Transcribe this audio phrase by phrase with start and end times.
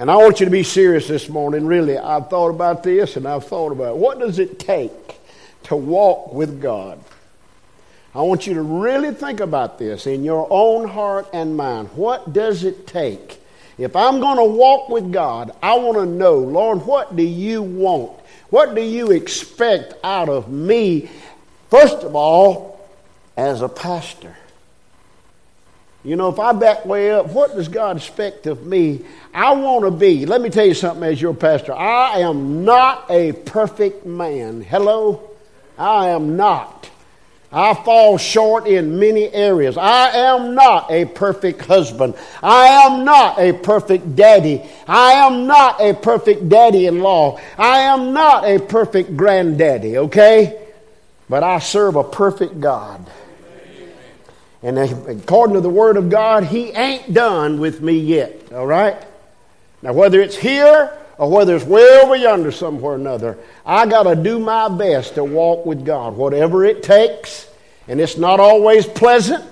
[0.00, 1.66] And I want you to be serious this morning.
[1.66, 3.96] Really, I've thought about this and I've thought about it.
[3.98, 5.20] what does it take
[5.64, 6.98] to walk with God?
[8.14, 11.90] I want you to really think about this in your own heart and mind.
[11.96, 13.42] What does it take?
[13.76, 17.62] If I'm going to walk with God, I want to know, Lord, what do you
[17.62, 18.18] want?
[18.48, 21.10] What do you expect out of me?
[21.68, 22.88] First of all,
[23.36, 24.34] as a pastor.
[26.02, 29.04] You know, if I back way up, what does God expect of me?
[29.34, 31.74] I want to be, let me tell you something as your pastor.
[31.74, 34.62] I am not a perfect man.
[34.62, 35.30] Hello?
[35.76, 36.88] I am not.
[37.52, 39.76] I fall short in many areas.
[39.76, 42.14] I am not a perfect husband.
[42.42, 44.62] I am not a perfect daddy.
[44.86, 47.40] I am not a perfect daddy in law.
[47.58, 50.64] I am not a perfect granddaddy, okay?
[51.28, 53.04] But I serve a perfect God.
[54.62, 58.96] And according to the Word of God, He ain't done with me yet, all right?
[59.82, 64.02] Now, whether it's here or whether it's way over yonder somewhere or another, I got
[64.02, 67.48] to do my best to walk with God, whatever it takes.
[67.88, 69.44] And it's not always pleasant.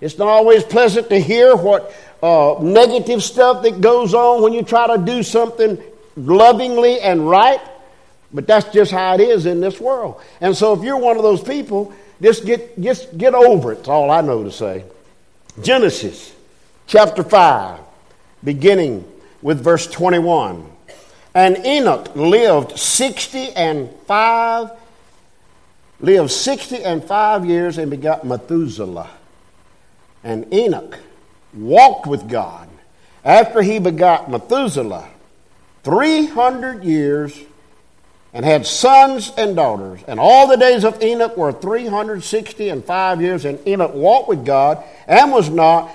[0.00, 4.62] It's not always pleasant to hear what uh, negative stuff that goes on when you
[4.62, 5.82] try to do something
[6.16, 7.60] lovingly and right.
[8.32, 10.20] But that's just how it is in this world.
[10.40, 13.76] And so if you're one of those people, just get, just get over it.
[13.76, 14.84] That's all I know to say.
[15.62, 16.34] Genesis
[16.86, 17.80] chapter 5,
[18.44, 19.04] beginning
[19.42, 20.70] with verse 21.
[21.34, 24.70] And Enoch lived 60 and 5
[26.00, 29.10] lived 60 and 5 years and begot Methuselah.
[30.22, 30.98] And Enoch
[31.54, 32.68] walked with God
[33.24, 35.08] after he begot Methuselah
[35.84, 37.38] 300 years
[38.36, 39.98] and had sons and daughters.
[40.06, 43.46] And all the days of Enoch were 360 and 5 years.
[43.46, 45.90] And Enoch walked with God and was not,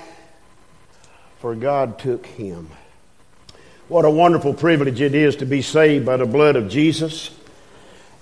[1.37, 2.71] for God took him.
[3.89, 7.29] What a wonderful privilege it is to be saved by the blood of Jesus.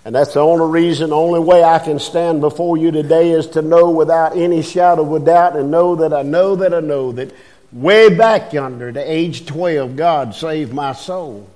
[0.04, 3.62] And that's the only reason, only way I can stand before you today is to
[3.62, 7.34] know without any shadow of doubt and know that I know that I know that
[7.72, 11.48] way back yonder, to age 12, God saved my soul.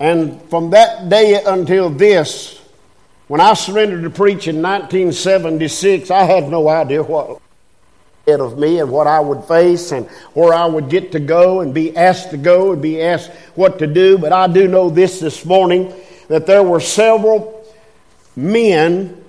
[0.00, 2.60] And from that day until this,
[3.26, 7.40] when I surrendered to preach in 1976, I had no idea what
[8.26, 11.60] ahead of me and what I would face and where I would get to go
[11.60, 14.18] and be asked to go and be asked what to do.
[14.18, 15.92] But I do know this this morning
[16.28, 17.66] that there were several
[18.36, 19.24] men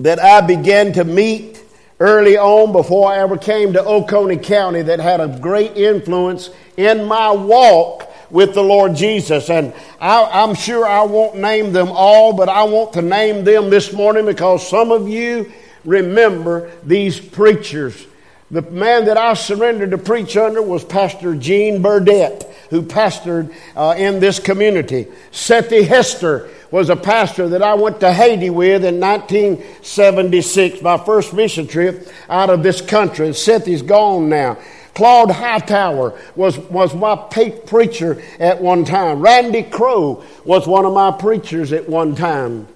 [0.00, 1.62] that I began to meet
[2.00, 7.04] early on before I ever came to Oconee County that had a great influence in
[7.04, 9.48] my walk with the Lord Jesus.
[9.48, 13.70] And I, am sure I won't name them all, but I want to name them
[13.70, 15.52] this morning because some of you
[15.84, 18.06] remember these preachers
[18.52, 23.94] the man that I surrendered to preach under was Pastor Gene Burdett, who pastored uh,
[23.96, 25.06] in this community.
[25.32, 31.32] Sethi Hester was a pastor that I went to Haiti with in 1976, my first
[31.32, 33.24] mission trip out of this country.
[33.24, 34.58] And Sethi's gone now.
[34.94, 39.20] Claude Hightower was, was my preacher at one time.
[39.20, 42.68] Randy Crow was one of my preachers at one time.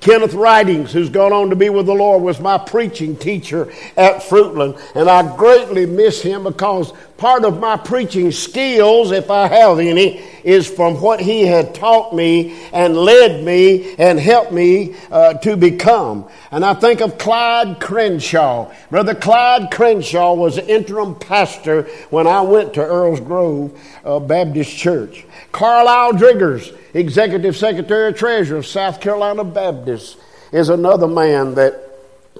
[0.00, 4.22] Kenneth Ridings, who's gone on to be with the Lord, was my preaching teacher at
[4.22, 4.80] Fruitland.
[4.94, 10.22] And I greatly miss him because part of my preaching skills, if I have any,
[10.42, 15.54] is from what he had taught me and led me and helped me uh, to
[15.54, 16.26] become.
[16.50, 18.72] And I think of Clyde Crenshaw.
[18.90, 25.26] Brother Clyde Crenshaw was interim pastor when I went to Earls Grove uh, Baptist Church.
[25.52, 30.18] Carlisle Driggers, executive secretary treasurer of South Carolina Baptist,
[30.52, 31.89] is another man that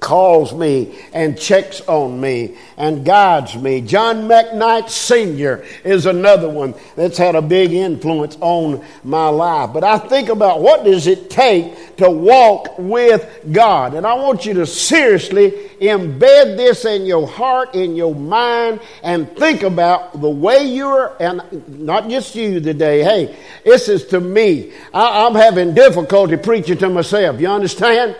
[0.01, 3.81] calls me and checks on me and guides me.
[3.81, 5.63] John McKnight Sr.
[5.83, 9.69] is another one that's had a big influence on my life.
[9.71, 13.93] But I think about what does it take to walk with God?
[13.93, 19.29] And I want you to seriously embed this in your heart, in your mind, and
[19.37, 21.43] think about the way you're, and
[21.79, 23.03] not just you today.
[23.03, 24.73] Hey, this is to me.
[24.95, 27.39] I, I'm having difficulty preaching to myself.
[27.39, 28.15] You understand?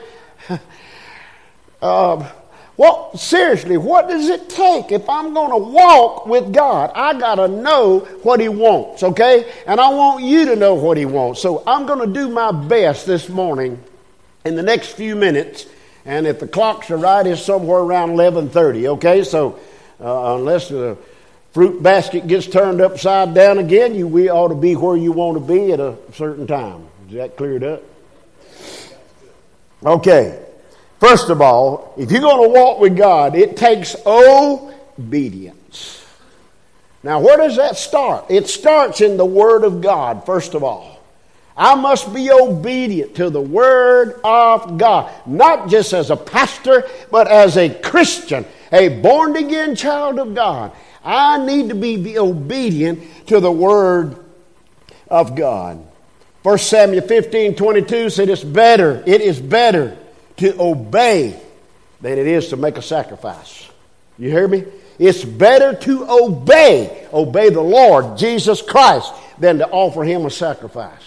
[1.81, 2.31] Uh,
[2.77, 6.91] well, seriously, what does it take if I'm going to walk with God?
[6.95, 9.51] I got to know what He wants, okay?
[9.67, 11.41] And I want you to know what He wants.
[11.41, 13.81] So I'm going to do my best this morning
[14.45, 15.67] in the next few minutes.
[16.05, 18.87] And if the clocks are right, it's somewhere around 11:30.
[18.93, 19.59] Okay, so
[20.03, 20.97] uh, unless the
[21.51, 25.37] fruit basket gets turned upside down again, you we ought to be where you want
[25.37, 26.87] to be at a certain time.
[27.09, 27.83] Is that cleared up?
[29.85, 30.40] Okay.
[31.01, 36.05] First of all, if you're going to walk with God, it takes obedience.
[37.01, 38.25] Now, where does that start?
[38.29, 40.99] It starts in the Word of God, first of all.
[41.57, 47.27] I must be obedient to the Word of God, not just as a pastor, but
[47.27, 50.71] as a Christian, a born again child of God.
[51.03, 54.23] I need to be, be obedient to the Word
[55.07, 55.83] of God.
[56.43, 59.97] 1 Samuel 15 22 said, It's better, it is better
[60.41, 61.39] to obey
[62.01, 63.69] than it is to make a sacrifice.
[64.17, 64.65] You hear me?
[64.99, 71.01] It's better to obey, obey the Lord Jesus Christ, than to offer him a sacrifice.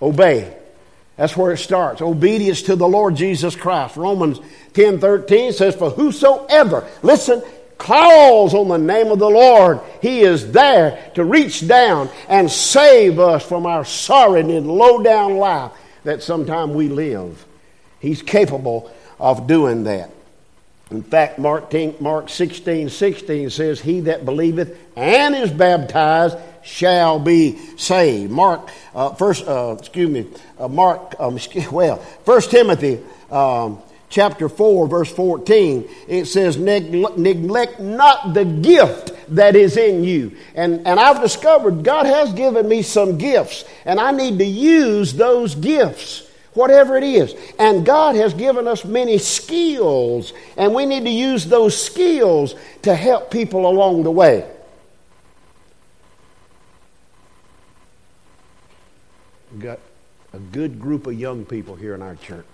[0.00, 0.56] Obey.
[1.16, 2.02] That's where it starts.
[2.02, 3.96] Obedience to the Lord Jesus Christ.
[3.96, 4.40] Romans
[4.72, 7.42] 10 13 says, For whosoever, listen,
[7.78, 13.18] calls on the name of the Lord, He is there to reach down and save
[13.18, 15.72] us from our sorry and low down life
[16.02, 17.44] that sometimes we live.
[18.04, 20.10] He's capable of doing that.
[20.90, 27.18] In fact, Mark, 10, Mark 16 16 says, He that believeth and is baptized shall
[27.18, 28.30] be saved.
[28.30, 30.26] Mark, uh, first, uh, excuse me,
[30.58, 31.38] uh, Mark, um,
[31.72, 33.80] well, First Timothy um,
[34.10, 40.36] chapter 4, verse 14, it says, Neglect not the gift that is in you.
[40.54, 45.14] And, and I've discovered God has given me some gifts, and I need to use
[45.14, 46.23] those gifts,
[46.54, 47.34] whatever it is.
[47.58, 52.94] And God has given us many skills, and we need to use those skills to
[52.94, 54.50] help people along the way.
[59.52, 59.78] We've got
[60.32, 62.46] a good group of young people here in our church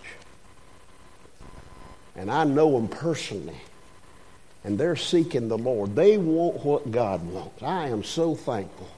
[2.21, 3.57] and I know them personally,
[4.63, 5.97] and they're seeking the Lord.
[5.97, 7.63] They want what God wants.
[7.63, 8.89] I am so thankful.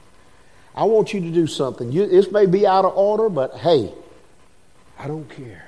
[0.75, 1.93] I want you to do something.
[1.93, 3.93] You, this may be out of order, but hey,
[5.03, 5.65] I don't care.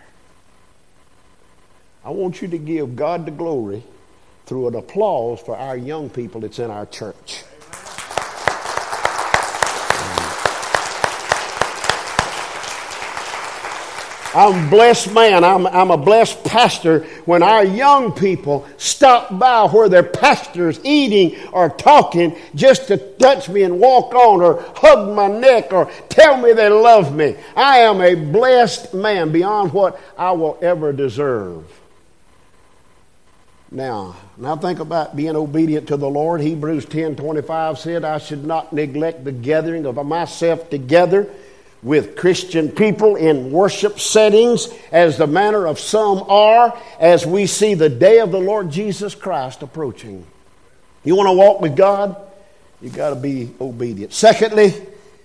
[2.05, 3.83] I want you to give God the glory
[4.47, 7.43] through an applause for our young people that's in our church.
[14.35, 15.45] I'm a blessed man.
[15.45, 21.39] I'm, I'm a blessed pastor when our young people stop by where their pastor's eating
[21.53, 26.37] or talking just to touch me and walk on or hug my neck or tell
[26.37, 27.37] me they love me.
[27.57, 31.71] I am a blessed man beyond what I will ever deserve.
[33.71, 36.41] Now, now think about being obedient to the Lord.
[36.41, 41.29] Hebrews 10 25 said, I should not neglect the gathering of myself together
[41.85, 47.75] with Christian people in worship settings, as the manner of some are, as we see
[47.75, 50.27] the day of the Lord Jesus Christ approaching.
[51.05, 52.17] You want to walk with God?
[52.81, 54.15] You got to be obedient.
[54.15, 54.75] Secondly,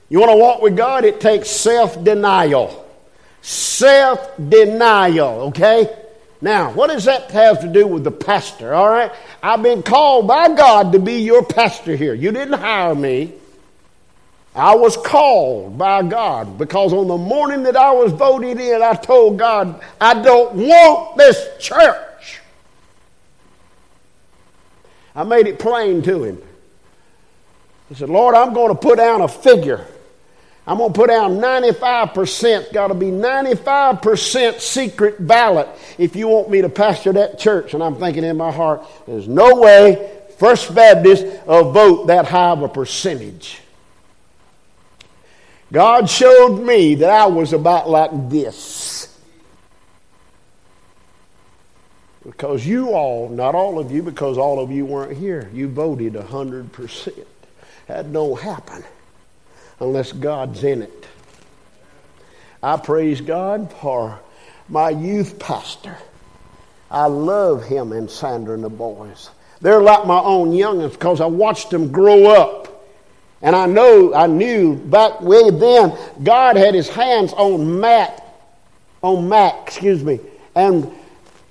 [0.10, 1.06] you want to walk with God?
[1.06, 2.86] It takes self denial.
[3.42, 5.96] Self denial, okay?
[6.42, 8.74] Now, what does that have to do with the pastor?
[8.74, 9.12] All right?
[9.42, 12.14] I've been called by God to be your pastor here.
[12.14, 13.34] You didn't hire me.
[14.56, 18.94] I was called by God because on the morning that I was voted in, I
[18.94, 22.42] told God, I don't want this church.
[25.16, 26.42] I made it plain to him.
[27.92, 29.86] I said, Lord, I'm going to put down a figure.
[30.68, 35.68] I'm going to put down 95%, got to be 95% secret ballot
[35.98, 37.74] if you want me to pastor that church.
[37.74, 42.52] And I'm thinking in my heart, there's no way First Baptist will vote that high
[42.52, 43.62] of a percentage.
[45.72, 49.18] God showed me that I was about like this.
[52.24, 56.14] Because you all, not all of you, because all of you weren't here, you voted
[56.14, 57.26] 100%.
[57.88, 58.84] That don't happen
[59.80, 61.08] unless God's in it.
[62.62, 64.20] I praise God for
[64.68, 65.98] my youth pastor.
[66.92, 69.30] I love him and Sandra and the boys.
[69.62, 72.69] They're like my own youngins because I watched them grow up.
[73.42, 78.24] And I know, I knew back way then, God had his hands on Matt,
[79.02, 80.20] on Matt, excuse me.
[80.56, 80.92] And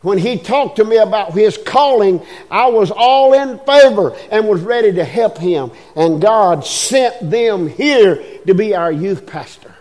[0.02, 4.60] when he talked to me about his calling, I was all in favor and was
[4.60, 5.72] ready to help him.
[5.96, 9.74] And God sent them here to be our youth pastor.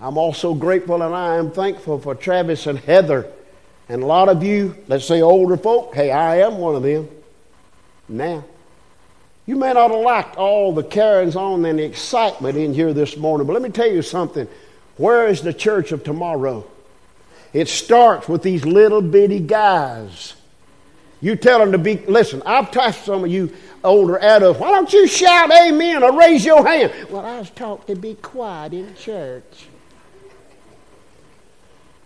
[0.00, 3.30] I'm also grateful and I am thankful for Travis and Heather.
[3.88, 7.08] And a lot of you, let's say older folk, hey, I am one of them
[8.08, 8.44] now.
[9.46, 13.16] You may not have liked all the carryings on and the excitement in here this
[13.16, 14.48] morning, but let me tell you something.
[14.96, 16.66] Where is the church of tomorrow?
[17.52, 20.34] It starts with these little bitty guys.
[21.20, 23.52] You tell them to be, listen, I've touched some of you
[23.84, 24.58] older adults.
[24.58, 26.92] Why don't you shout amen or raise your hand?
[27.08, 29.68] Well, I was taught to be quiet in church.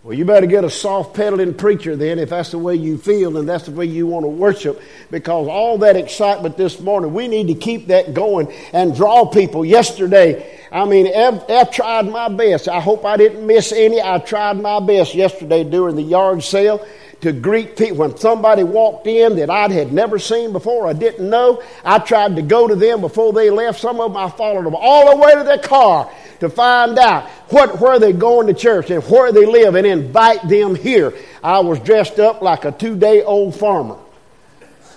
[0.03, 3.37] Well, you better get a soft pedaling preacher then if that's the way you feel
[3.37, 4.81] and that's the way you want to worship
[5.11, 9.63] because all that excitement this morning, we need to keep that going and draw people.
[9.63, 12.69] Yesterday, I mean, I've, I've tried my best.
[12.69, 14.01] I hope I didn't miss any.
[14.01, 16.85] I tried my best yesterday during the yard sale
[17.21, 17.97] to greet people.
[17.97, 22.37] When somebody walked in that I had never seen before, I didn't know, I tried
[22.37, 23.81] to go to them before they left.
[23.81, 26.09] Some of them I followed them all the way to their car
[26.39, 30.47] to find out what, where they're going to church and where they live and invite
[30.47, 31.13] them here.
[31.43, 33.97] I was dressed up like a two day old farmer.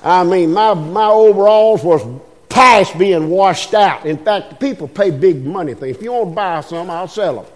[0.04, 2.02] I mean, my, my overalls was
[2.54, 4.06] past being washed out.
[4.06, 7.52] In fact, people pay big money If you want to buy some, I'll sell them.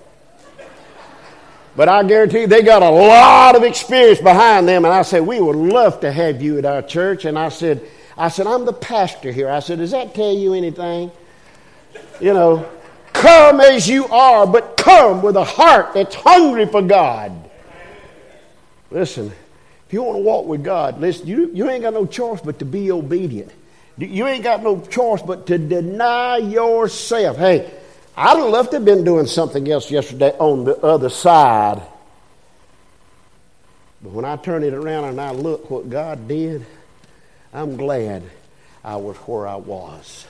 [1.77, 4.85] But I guarantee you, they got a lot of experience behind them.
[4.85, 7.25] And I said, we would love to have you at our church.
[7.25, 7.81] And I said,
[8.17, 9.49] I said, I'm the pastor here.
[9.49, 11.13] I said, does that tell you anything?
[12.21, 12.69] You know,
[13.13, 17.49] come as you are, but come with a heart that's hungry for God.
[18.91, 19.31] Listen,
[19.87, 22.59] if you want to walk with God, listen, you, you ain't got no choice but
[22.59, 23.53] to be obedient.
[23.99, 27.37] You ain't got no choice but to deny yourself.
[27.37, 27.69] Hey,
[28.17, 31.83] I'd have loved to have been doing something else yesterday on the other side.
[34.01, 36.65] But when I turn it around and I look what God did,
[37.53, 38.23] I'm glad
[38.85, 40.27] I was where I was.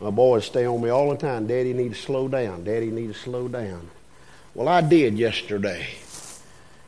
[0.00, 1.46] My boys stay on me all the time.
[1.46, 2.64] Daddy need to slow down.
[2.64, 3.88] Daddy need to slow down.
[4.54, 5.86] Well, I did yesterday.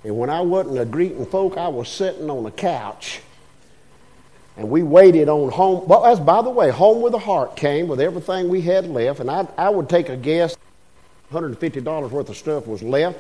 [0.05, 3.21] And when I wasn't a greeting folk, I was sitting on a couch
[4.57, 5.87] and we waited on home.
[5.87, 9.21] Well, as by the way, home with a heart came with everything we had left.
[9.21, 10.57] And I, I would take a guess
[11.31, 13.19] $150 worth of stuff was left.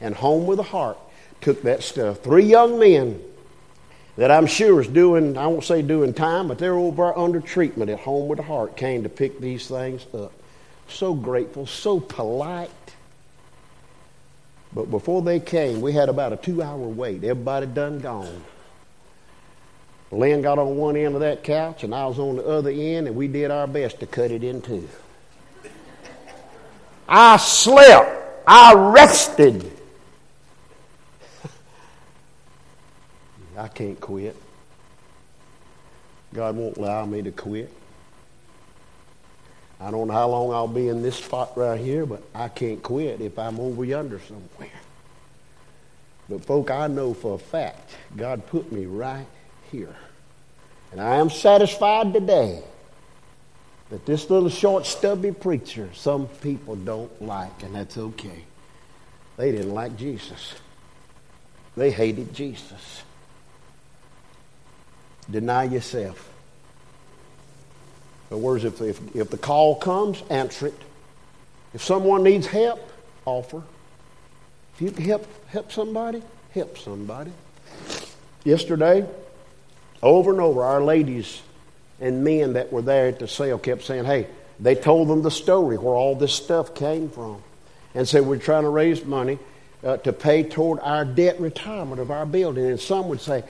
[0.00, 0.96] And home with a heart
[1.42, 2.20] took that stuff.
[2.20, 3.20] Three young men
[4.16, 7.90] that I'm sure is doing, I won't say doing time, but they're over under treatment
[7.90, 10.32] at home with a heart came to pick these things up.
[10.88, 12.70] So grateful, so polite.
[14.72, 17.22] But before they came, we had about a two hour wait.
[17.22, 18.44] Everybody done gone.
[20.12, 23.06] Lynn got on one end of that couch, and I was on the other end,
[23.06, 24.88] and we did our best to cut it in two.
[27.08, 28.42] I slept.
[28.46, 29.70] I rested.
[33.56, 34.36] I can't quit.
[36.32, 37.72] God won't allow me to quit.
[39.80, 42.82] I don't know how long I'll be in this spot right here, but I can't
[42.82, 44.70] quit if I'm over yonder somewhere.
[46.28, 49.26] But, folk, I know for a fact God put me right
[49.70, 49.94] here.
[50.92, 52.62] And I am satisfied today
[53.90, 58.44] that this little short, stubby preacher, some people don't like, and that's okay.
[59.36, 60.54] They didn't like Jesus,
[61.76, 63.02] they hated Jesus.
[65.30, 66.28] Deny yourself.
[68.30, 70.74] In other words, if, if, if the call comes, answer it.
[71.72, 72.80] If someone needs help,
[73.24, 73.62] offer.
[74.74, 76.22] If you can help, help somebody,
[76.52, 77.30] help somebody.
[78.44, 79.06] Yesterday,
[80.02, 81.42] over and over, our ladies
[82.00, 84.26] and men that were there at the sale kept saying, hey,
[84.58, 87.42] they told them the story where all this stuff came from.
[87.92, 89.38] And said, we're trying to raise money
[89.82, 92.66] uh, to pay toward our debt retirement of our building.
[92.66, 93.42] And some would say,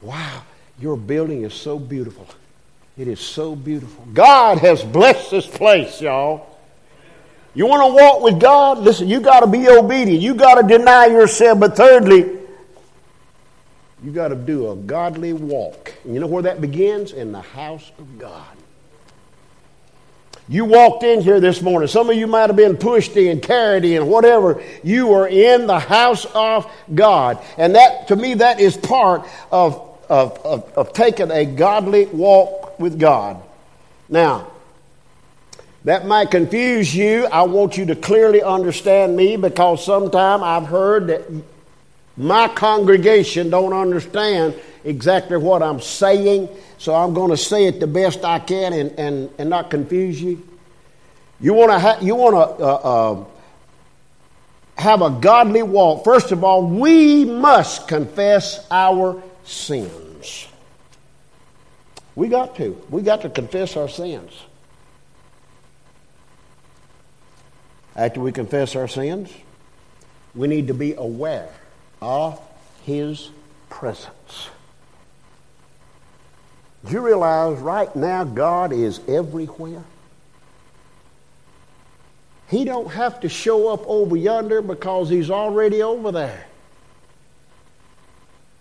[0.00, 0.42] wow,
[0.80, 2.26] your building is so beautiful.
[2.96, 4.06] It is so beautiful.
[4.12, 6.46] God has blessed this place, y'all.
[7.52, 8.78] You want to walk with God?
[8.78, 10.22] Listen, you got to be obedient.
[10.22, 11.60] You got to deny yourself.
[11.60, 12.38] But thirdly,
[14.02, 15.83] you got to do a godly walk.
[16.04, 17.12] And you know where that begins?
[17.12, 18.56] In the house of God.
[20.46, 21.88] You walked in here this morning.
[21.88, 24.62] Some of you might have been pushed in, carried in, whatever.
[24.82, 27.42] You are in the house of God.
[27.56, 32.78] And that, to me, that is part of, of, of, of taking a godly walk
[32.78, 33.42] with God.
[34.10, 34.50] Now,
[35.84, 37.26] that might confuse you.
[37.26, 41.22] I want you to clearly understand me because sometime I've heard that
[42.16, 46.48] my congregation don't understand exactly what I'm saying,
[46.78, 50.20] so I'm going to say it the best I can and, and, and not confuse
[50.20, 50.46] you.
[51.40, 53.24] You want to ha- you want to uh, uh,
[54.76, 56.04] have a godly walk.
[56.04, 60.48] First of all, we must confess our sins.
[62.14, 62.80] We got to.
[62.90, 64.32] We got to confess our sins.
[67.96, 69.30] After we confess our sins,
[70.34, 71.50] we need to be aware
[72.00, 72.40] of
[72.84, 73.30] His
[73.70, 74.48] presence.
[76.84, 79.84] Do you realize right now God is everywhere?
[82.48, 86.46] He don't have to show up over yonder because he's already over there.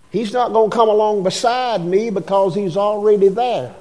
[0.09, 3.75] He's not going to come along beside me because he's already there.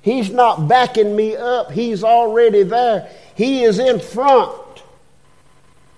[0.00, 3.08] He's not backing me up, he's already there.
[3.36, 4.60] He is in front.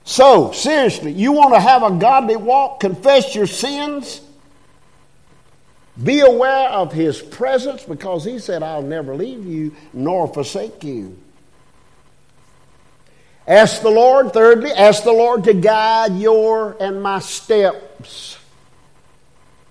[0.05, 4.21] So, seriously, you want to have a godly walk, confess your sins,
[6.03, 11.17] be aware of His presence because He said, I'll never leave you nor forsake you.
[13.47, 18.39] Ask the Lord, thirdly, ask the Lord to guide your and my steps.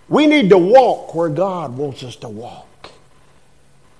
[0.08, 2.92] We need to walk where God wants us to walk.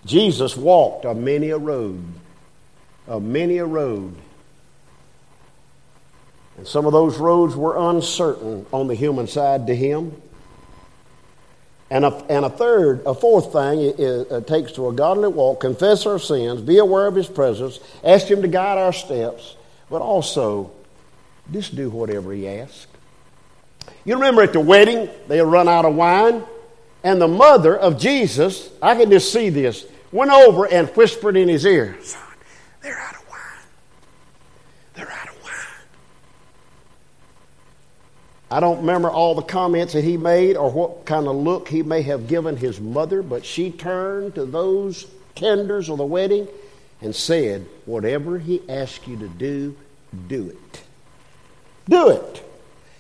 [0.06, 2.03] Jesus walked a many a road,
[3.08, 4.15] a many a road.
[6.58, 10.22] And some of those roads were uncertain on the human side to him.
[11.90, 14.94] And a, and a third, a fourth thing it, it, it uh, takes to a
[14.94, 18.94] godly walk confess our sins, be aware of his presence, ask him to guide our
[18.94, 19.56] steps,
[19.90, 20.72] but also
[21.52, 22.88] just do whatever he asks.
[24.06, 26.44] You remember at the wedding, they run out of wine,
[27.04, 31.48] and the mother of Jesus, I can just see this, went over and whispered in
[31.48, 32.22] his ear, Son,
[32.82, 33.40] they're out of wine.
[34.96, 35.52] They're out of wine.
[38.53, 41.81] I don't remember all the comments that he made or what kind of look he
[41.81, 46.48] may have given his mother, but she turned to those tenders of the wedding
[47.01, 49.75] and said, Whatever he asks you to do,
[50.27, 50.83] do it.
[51.89, 52.48] Do it.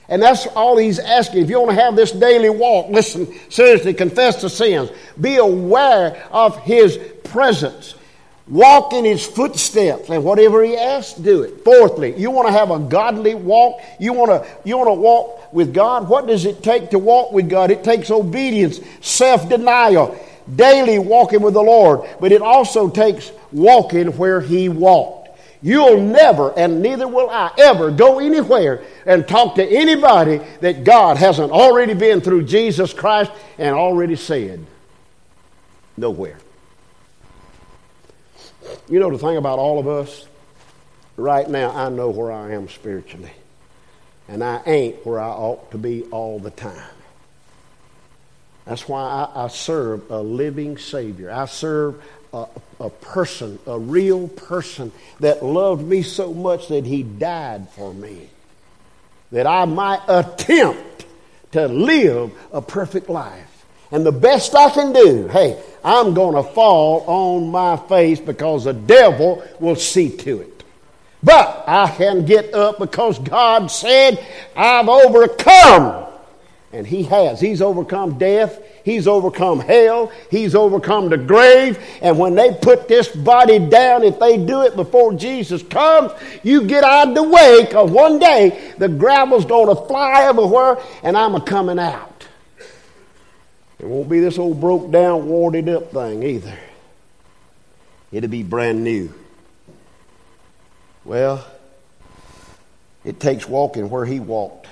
[0.09, 1.43] And that's all he's asking.
[1.43, 4.89] If you want to have this daily walk, listen, seriously, confess the sins.
[5.21, 7.93] Be aware of his presence.
[8.53, 11.63] Walk in his footsteps, and whatever he asks, do it.
[11.63, 13.81] Fourthly, you want to have a godly walk.
[13.99, 16.07] You want to you want to walk with God.
[16.07, 17.71] What does it take to walk with God?
[17.71, 20.15] It takes obedience, self-denial,
[20.55, 22.07] daily walking with the Lord.
[22.19, 25.29] But it also takes walking where He walked.
[25.63, 31.17] You'll never, and neither will I, ever go anywhere and talk to anybody that God
[31.17, 34.63] hasn't already been through Jesus Christ and already said.
[35.97, 36.37] Nowhere.
[38.89, 40.27] You know the thing about all of us?
[41.15, 43.31] Right now, I know where I am spiritually.
[44.27, 46.95] And I ain't where I ought to be all the time.
[48.65, 51.31] That's why I, I serve a living Savior.
[51.31, 52.01] I serve
[52.33, 52.47] a,
[52.79, 58.29] a person, a real person that loved me so much that he died for me.
[59.31, 61.05] That I might attempt
[61.51, 63.52] to live a perfect life.
[63.93, 68.63] And the best I can do, hey, I'm going to fall on my face because
[68.63, 70.63] the devil will see to it.
[71.21, 74.17] But I can get up because God said,
[74.55, 76.07] I've overcome.
[76.71, 77.39] And He has.
[77.39, 78.59] He's overcome death.
[78.83, 80.11] He's overcome hell.
[80.31, 81.77] He's overcome the grave.
[82.01, 86.65] And when they put this body down, if they do it before Jesus comes, you
[86.65, 91.15] get out of the way because one day the gravel's going to fly everywhere and
[91.15, 92.12] I'm a coming out.
[93.83, 96.57] It won't be this old broke down, warded up thing either.
[98.13, 99.13] It'll be brand new.
[101.03, 101.45] Well,
[103.03, 104.67] it takes walking where he walked.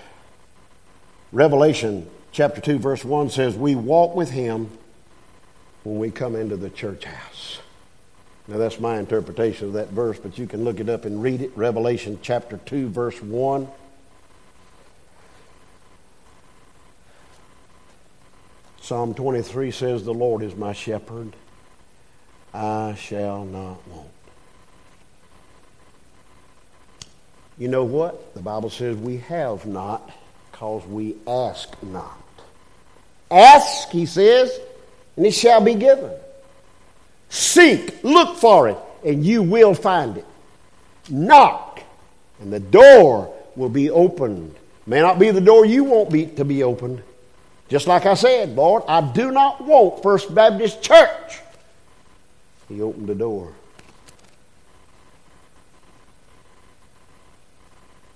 [1.33, 4.69] Revelation chapter 2, verse 1 says, We walk with him
[5.83, 7.59] when we come into the church house.
[8.47, 11.41] Now, that's my interpretation of that verse, but you can look it up and read
[11.41, 11.51] it.
[11.57, 13.67] Revelation chapter 2, verse 1.
[18.91, 21.33] Psalm 23 says, The Lord is my shepherd,
[22.53, 24.09] I shall not want.
[27.57, 28.33] You know what?
[28.33, 30.11] The Bible says we have not
[30.51, 32.21] because we ask not.
[33.31, 34.59] Ask, he says,
[35.15, 36.11] and it shall be given.
[37.29, 40.25] Seek, look for it, and you will find it.
[41.09, 41.81] Knock,
[42.41, 44.53] and the door will be opened.
[44.85, 47.01] May not be the door you want be, to be opened.
[47.71, 51.39] Just like I said, Lord, I do not want First Baptist Church.
[52.67, 53.53] He opened the door.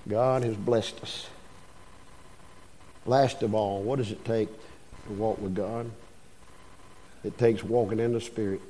[0.08, 1.28] God has blessed us.
[3.06, 4.50] Last of all, what does it take
[5.08, 5.90] to walk with God.
[7.24, 8.62] It takes walking in the Spirit.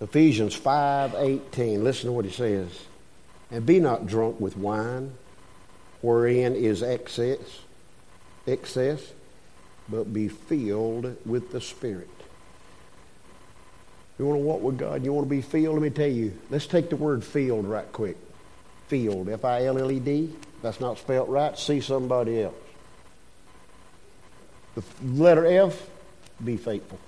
[0.00, 1.82] Ephesians 5:18.
[1.82, 2.68] Listen to what he says.
[3.50, 5.14] And be not drunk with wine,
[6.02, 7.60] wherein is excess,
[8.48, 9.00] excess,
[9.88, 12.08] but be filled with the Spirit.
[14.18, 15.04] You want to walk with God?
[15.04, 15.74] You want to be filled?
[15.74, 16.36] Let me tell you.
[16.50, 18.16] Let's take the word filled right quick.
[18.88, 19.28] Filled.
[19.28, 20.34] F I L L E D.
[20.60, 21.56] That's not spelled right.
[21.56, 22.54] See somebody else.
[24.74, 25.88] The letter F,
[26.44, 26.98] be faithful.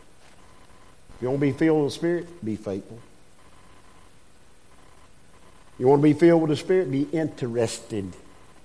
[1.16, 2.98] If you want to be filled with the Spirit, be faithful.
[5.79, 8.12] You want to be filled with the Spirit, be interested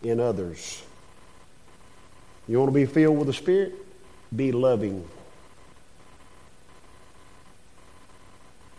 [0.03, 0.83] in others.
[2.47, 3.73] You want to be filled with the Spirit,
[4.35, 5.07] be loving.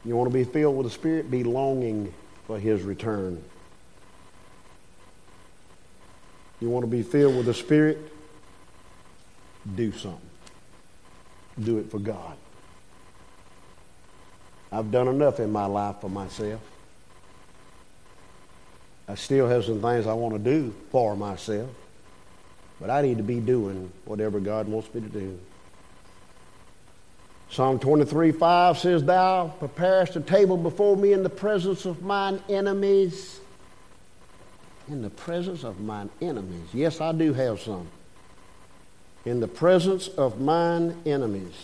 [0.05, 2.15] You want to be filled with the Spirit, be longing
[2.47, 3.43] for His return.
[6.61, 7.99] You want to be filled with the Spirit?
[9.75, 10.21] Do something.
[11.59, 12.37] Do it for God.
[14.71, 16.61] I've done enough in my life for myself.
[19.09, 21.71] I still have some things I want to do for myself,
[22.81, 25.39] but I need to be doing whatever God wants me to do.
[27.51, 32.41] Psalm 23 5 says, Thou preparest a table before me in the presence of mine
[32.49, 33.41] enemies.
[34.89, 36.69] In the presence of mine enemies.
[36.73, 37.89] Yes, I do have some.
[39.25, 41.55] In the presence of mine enemies.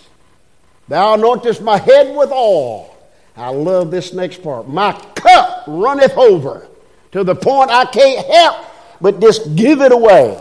[0.88, 2.96] Thou anointest my head with oil.
[3.36, 4.68] I love this next part.
[4.68, 6.66] My cup runneth over
[7.12, 8.66] to the point I can't help
[9.00, 10.40] but just give it away.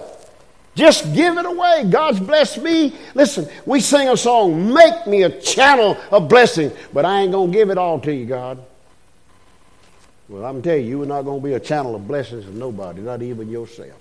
[0.75, 1.85] Just give it away.
[1.89, 2.95] God's blessed me.
[3.13, 7.51] Listen, we sing a song, Make me a channel of blessing, but I ain't going
[7.51, 8.63] to give it all to you, God.
[10.29, 12.57] Well, I'm telling you, you are not going to be a channel of blessings to
[12.57, 13.99] nobody, not even yourself.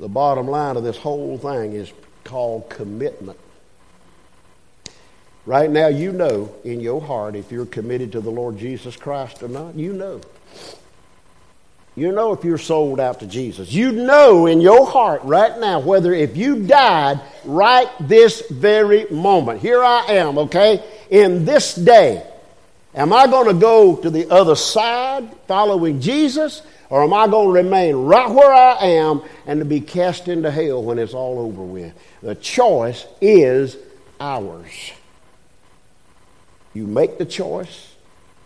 [0.00, 1.92] The bottom line of this whole thing is
[2.24, 3.38] called commitment.
[5.46, 9.42] Right now, you know in your heart if you're committed to the Lord Jesus Christ
[9.42, 9.74] or not.
[9.76, 10.20] You know.
[11.96, 13.72] You know if you're sold out to Jesus.
[13.72, 19.60] You know in your heart right now whether if you died right this very moment,
[19.60, 22.24] here I am, okay, in this day,
[22.94, 27.48] am I going to go to the other side following Jesus or am I going
[27.48, 31.38] to remain right where I am and to be cast into hell when it's all
[31.40, 31.92] over with?
[32.22, 33.76] The choice is
[34.20, 34.92] ours.
[36.72, 37.94] You make the choice.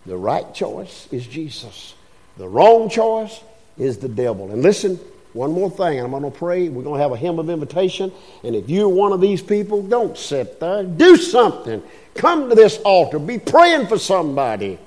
[0.06, 1.93] The right choice is Jesus.
[2.36, 3.40] The wrong choice
[3.78, 4.50] is the devil.
[4.50, 4.98] And listen,
[5.32, 6.68] one more thing, I'm going to pray.
[6.68, 8.12] We're going to have a hymn of invitation.
[8.42, 10.84] And if you're one of these people, don't sit there.
[10.84, 11.82] Do something.
[12.14, 13.18] Come to this altar.
[13.18, 14.78] Be praying for somebody.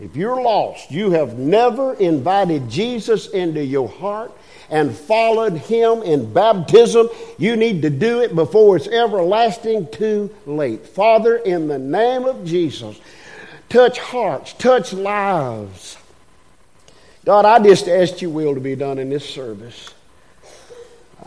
[0.00, 4.32] If you're lost, you have never invited Jesus into your heart
[4.68, 10.86] and followed him in baptism, you need to do it before it's everlasting too late.
[10.86, 12.98] Father, in the name of Jesus,
[13.68, 15.98] touch hearts, touch lives.
[17.24, 19.94] God, I just ask your will to be done in this service.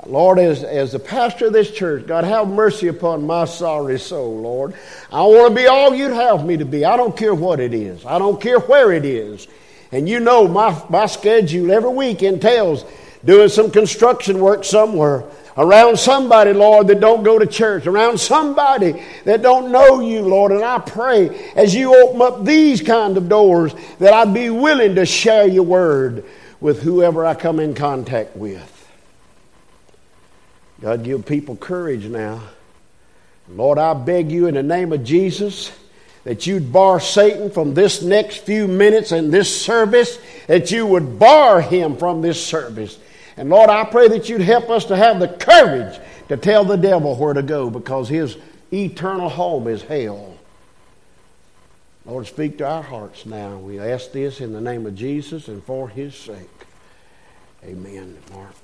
[0.05, 4.41] Lord, as, as the pastor of this church, God, have mercy upon my sorry soul,
[4.41, 4.73] Lord.
[5.11, 6.83] I want to be all you'd have me to be.
[6.83, 8.05] I don't care what it is.
[8.05, 9.47] I don't care where it is.
[9.93, 12.83] And you know my, my schedule every week entails
[13.25, 15.23] doing some construction work somewhere
[15.57, 20.51] around somebody, Lord, that don't go to church, around somebody that don't know you, Lord.
[20.51, 24.95] And I pray as you open up these kind of doors that I'd be willing
[24.95, 26.25] to share your word
[26.59, 28.71] with whoever I come in contact with.
[30.81, 32.41] God, give people courage now.
[33.47, 35.71] Lord, I beg you in the name of Jesus
[36.25, 41.19] that you'd bar Satan from this next few minutes and this service, that you would
[41.19, 42.97] bar him from this service.
[43.37, 46.77] And Lord, I pray that you'd help us to have the courage to tell the
[46.77, 48.37] devil where to go because his
[48.71, 50.37] eternal home is hell.
[52.05, 53.57] Lord, speak to our hearts now.
[53.57, 56.49] We ask this in the name of Jesus and for his sake.
[57.63, 58.17] Amen.
[58.31, 58.55] Mark.